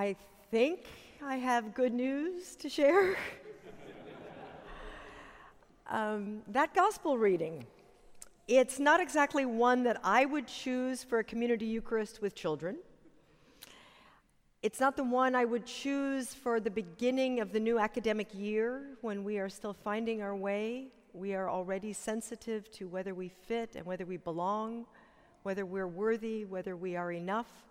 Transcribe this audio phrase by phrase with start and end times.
[0.00, 0.16] I
[0.50, 0.86] think
[1.22, 3.18] I have good news to share.
[5.90, 7.66] um, that gospel reading,
[8.48, 12.78] it's not exactly one that I would choose for a community Eucharist with children.
[14.62, 18.96] It's not the one I would choose for the beginning of the new academic year
[19.02, 20.86] when we are still finding our way.
[21.12, 24.86] We are already sensitive to whether we fit and whether we belong,
[25.42, 27.69] whether we're worthy, whether we are enough.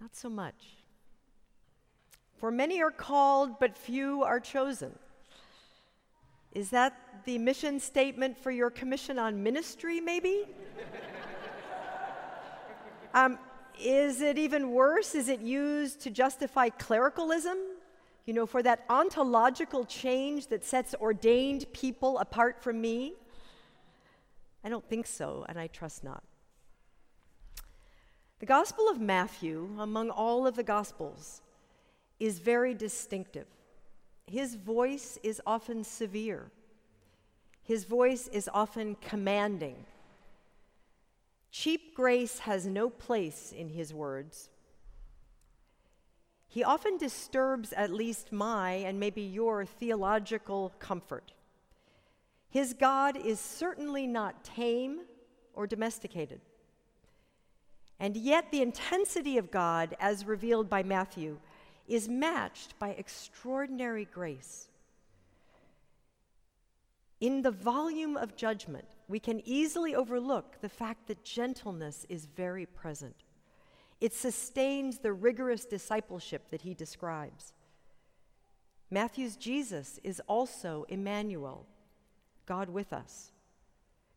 [0.00, 0.76] Not so much.
[2.36, 4.98] For many are called, but few are chosen.
[6.52, 10.44] Is that the mission statement for your commission on ministry, maybe?
[13.14, 13.38] um,
[13.80, 15.14] is it even worse?
[15.14, 17.58] Is it used to justify clericalism?
[18.26, 23.14] You know, for that ontological change that sets ordained people apart from me?
[24.62, 26.22] I don't think so, and I trust not.
[28.40, 31.40] The Gospel of Matthew, among all of the Gospels,
[32.18, 33.46] is very distinctive.
[34.26, 36.50] His voice is often severe,
[37.62, 39.86] his voice is often commanding.
[41.50, 44.50] Cheap grace has no place in his words.
[46.48, 51.32] He often disturbs at least my and maybe your theological comfort.
[52.50, 55.00] His God is certainly not tame
[55.52, 56.40] or domesticated.
[58.04, 61.38] And yet, the intensity of God, as revealed by Matthew,
[61.88, 64.68] is matched by extraordinary grace.
[67.18, 72.66] In the volume of judgment, we can easily overlook the fact that gentleness is very
[72.66, 73.16] present.
[74.02, 77.54] It sustains the rigorous discipleship that he describes.
[78.90, 81.64] Matthew's Jesus is also Emmanuel,
[82.44, 83.32] God with us.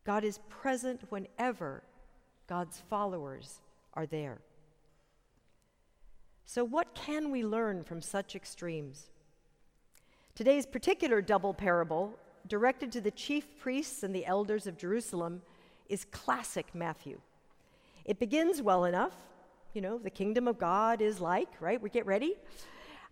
[0.04, 1.84] God is present whenever
[2.46, 3.62] God's followers
[3.98, 4.38] are there.
[6.46, 9.10] So, what can we learn from such extremes?
[10.34, 15.42] Today's particular double parable directed to the chief priests and the elders of Jerusalem,
[15.88, 17.20] is classic Matthew.
[18.04, 19.14] It begins well enough.
[19.74, 21.80] You know, the kingdom of God is like, right?
[21.80, 22.36] We get ready.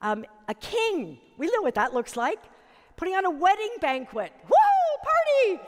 [0.03, 2.39] Um, a king, we know what that looks like,
[2.97, 4.33] putting on a wedding banquet.
[4.45, 5.63] Woo, party!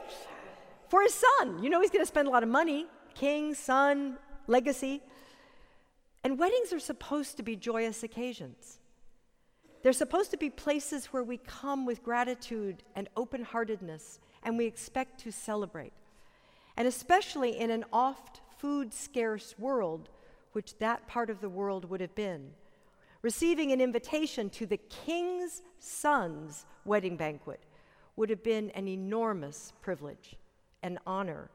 [0.88, 1.62] For his son.
[1.62, 2.87] You know, he's going to spend a lot of money.
[3.14, 4.16] King, son,
[4.48, 5.03] legacy.
[6.25, 8.81] And weddings are supposed to be joyous occasions.
[9.82, 14.66] They're supposed to be places where we come with gratitude and open heartedness and we
[14.66, 15.92] expect to celebrate.
[16.76, 20.08] And especially in an oft food scarce world,
[20.53, 22.50] which that part of the world would have been,
[23.22, 27.60] receiving an invitation to the king's son's wedding banquet
[28.16, 30.34] would have been an enormous privilege,
[30.82, 31.50] an honor,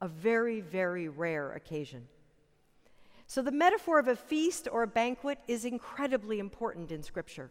[0.00, 2.06] a very, very rare occasion.
[3.28, 7.50] So, the metaphor of a feast or a banquet is incredibly important in Scripture.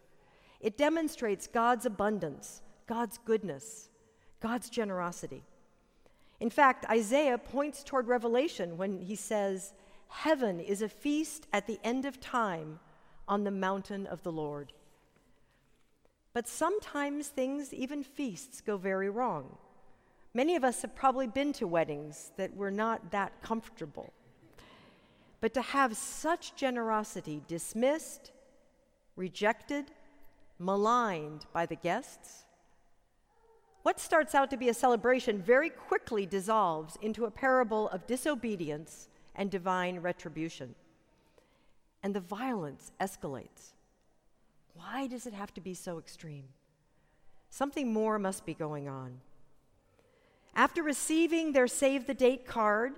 [0.59, 3.89] It demonstrates God's abundance, God's goodness,
[4.39, 5.43] God's generosity.
[6.39, 9.73] In fact, Isaiah points toward Revelation when he says,
[10.09, 12.79] Heaven is a feast at the end of time
[13.27, 14.73] on the mountain of the Lord.
[16.33, 19.57] But sometimes things, even feasts, go very wrong.
[20.33, 24.11] Many of us have probably been to weddings that were not that comfortable.
[25.47, 28.33] But to have such generosity dismissed,
[29.15, 29.85] rejected,
[30.59, 32.43] maligned by the guests.
[33.83, 39.07] What starts out to be a celebration very quickly dissolves into a parable of disobedience
[39.35, 40.75] and divine retribution.
[42.03, 43.71] And the violence escalates.
[44.73, 46.49] Why does it have to be so extreme?
[47.49, 49.21] Something more must be going on.
[50.53, 52.95] After receiving their save the date card,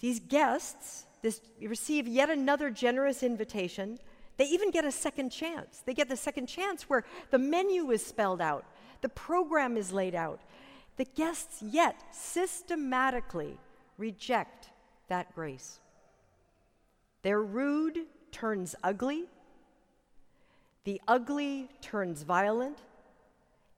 [0.00, 3.98] these guests this, receive yet another generous invitation
[4.36, 5.82] they even get a second chance.
[5.84, 8.64] They get the second chance where the menu is spelled out,
[9.00, 10.40] the program is laid out.
[10.96, 13.58] The guests yet systematically
[13.98, 14.70] reject
[15.08, 15.80] that grace.
[17.22, 18.00] Their rude
[18.30, 19.24] turns ugly,
[20.84, 22.78] the ugly turns violent,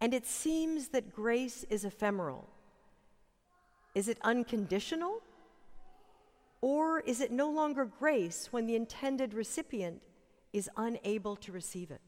[0.00, 2.49] and it seems that grace is ephemeral.
[3.94, 5.20] Is it unconditional?
[6.64, 10.00] Or is it no longer grace when the intended recipient
[10.55, 12.00] is unable to receive it.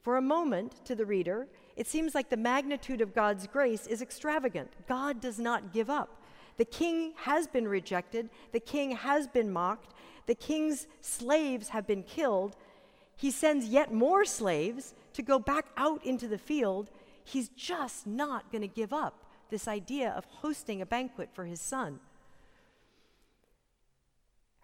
[0.00, 1.46] For a moment, to the reader,
[1.76, 4.72] it seems like the magnitude of God's grace is extravagant.
[4.88, 6.20] God does not give up.
[6.56, 9.94] The king has been rejected, the king has been mocked,
[10.26, 12.56] the king's slaves have been killed.
[13.14, 16.90] He sends yet more slaves to go back out into the field.
[17.22, 21.60] He's just not going to give up this idea of hosting a banquet for his
[21.60, 22.00] son.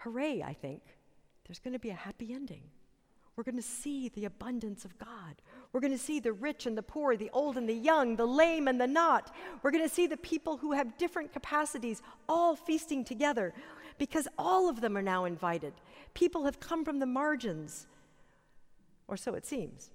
[0.06, 0.82] Hooray, I think
[1.47, 2.62] there's going to be a happy ending.
[3.35, 5.43] We're going to see the abundance of God.
[5.73, 8.25] We're going to see the rich and the poor, the old and the young, the
[8.25, 9.35] lame and the not.
[9.62, 13.53] We're going to see the people who have different capacities all feasting together
[13.99, 15.75] because all of them are now invited.
[16.14, 17.88] People have come from the margins,
[19.09, 19.91] or so it seems,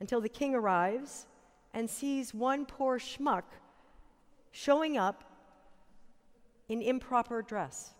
[0.00, 1.26] until the king arrives
[1.72, 3.44] and sees one poor schmuck
[4.50, 5.22] showing up
[6.68, 7.94] in improper dress.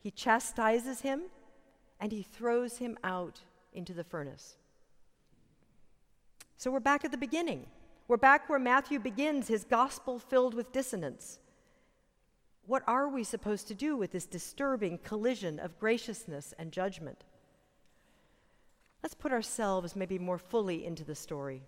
[0.00, 1.22] He chastises him
[2.00, 3.40] and he throws him out
[3.72, 4.56] into the furnace.
[6.56, 7.66] So we're back at the beginning.
[8.08, 11.38] We're back where Matthew begins his gospel filled with dissonance.
[12.66, 17.24] What are we supposed to do with this disturbing collision of graciousness and judgment?
[19.02, 21.62] Let's put ourselves maybe more fully into the story.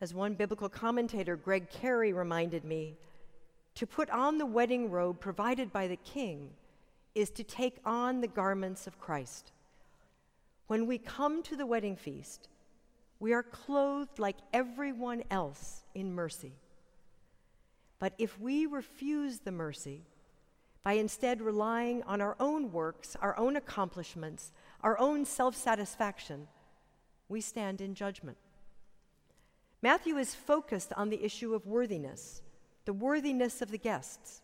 [0.00, 2.96] As one biblical commentator, Greg Carey, reminded me,
[3.74, 6.50] to put on the wedding robe provided by the king
[7.14, 9.52] is to take on the garments of Christ.
[10.66, 12.48] When we come to the wedding feast,
[13.18, 16.52] we are clothed like everyone else in mercy.
[17.98, 20.02] But if we refuse the mercy
[20.82, 26.48] by instead relying on our own works, our own accomplishments, our own self satisfaction,
[27.28, 28.38] we stand in judgment.
[29.80, 32.42] Matthew is focused on the issue of worthiness,
[32.84, 34.42] the worthiness of the guests.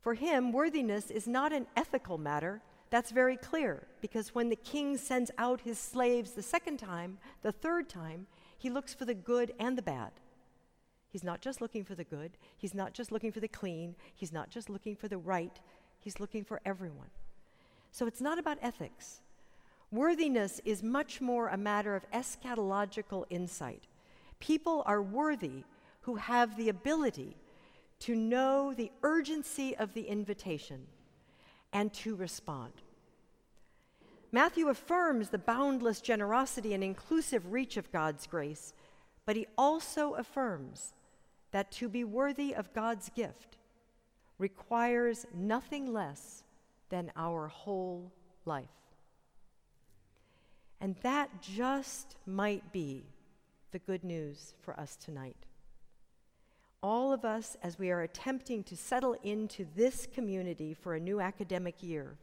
[0.00, 2.62] For him, worthiness is not an ethical matter.
[2.90, 7.52] That's very clear, because when the king sends out his slaves the second time, the
[7.52, 8.26] third time,
[8.58, 10.12] he looks for the good and the bad.
[11.08, 14.32] He's not just looking for the good, he's not just looking for the clean, he's
[14.32, 15.58] not just looking for the right,
[15.98, 17.10] he's looking for everyone.
[17.90, 19.20] So it's not about ethics.
[19.90, 23.84] Worthiness is much more a matter of eschatological insight.
[24.40, 25.64] People are worthy
[26.02, 27.36] who have the ability
[28.00, 30.86] to know the urgency of the invitation
[31.72, 32.72] and to respond.
[34.32, 38.74] Matthew affirms the boundless generosity and inclusive reach of God's grace,
[39.24, 40.92] but he also affirms
[41.52, 43.56] that to be worthy of God's gift
[44.38, 46.42] requires nothing less
[46.90, 48.12] than our whole
[48.44, 48.66] life.
[50.80, 53.06] And that just might be
[53.70, 55.46] the good news for us tonight
[56.82, 61.20] all of us, as we are attempting to settle into this community for a new
[61.20, 62.16] academic year,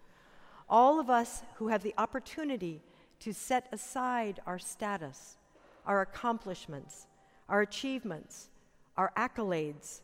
[0.70, 2.82] all of us who have the opportunity
[3.20, 5.38] to set aside our status,
[5.86, 7.08] our accomplishments,
[7.50, 8.50] our achievements,
[8.98, 10.02] our accolades,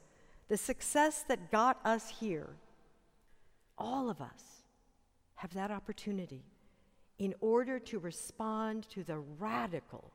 [0.47, 2.49] the success that got us here,
[3.77, 4.63] all of us
[5.35, 6.43] have that opportunity
[7.17, 10.11] in order to respond to the radical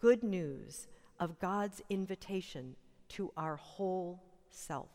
[0.00, 0.86] good news
[1.18, 2.76] of God's invitation
[3.14, 4.88] to our whole self.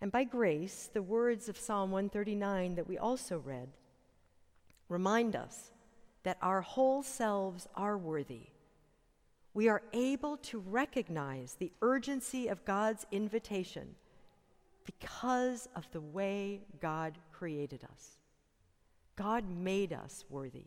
[0.00, 3.68] And by grace, the words of Psalm 139 that we also read
[4.88, 5.72] remind us
[6.22, 8.46] that our whole selves are worthy.
[9.54, 13.94] We are able to recognize the urgency of God's invitation
[14.84, 18.18] because of the way God created us.
[19.16, 20.66] God made us worthy.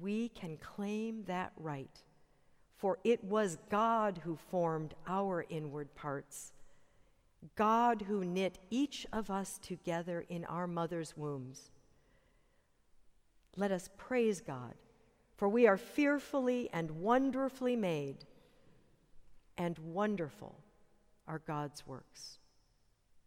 [0.00, 2.02] We can claim that right
[2.76, 6.52] for it was God who formed our inward parts,
[7.54, 11.70] God who knit each of us together in our mother's wombs.
[13.56, 14.74] Let us praise God,
[15.36, 18.26] for we are fearfully and wonderfully made,
[19.56, 20.56] and wonderful
[21.26, 22.38] are God's works.